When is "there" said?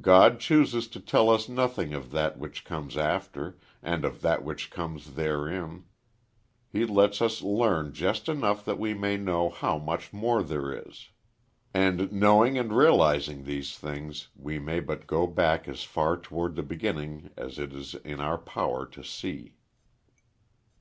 10.44-10.72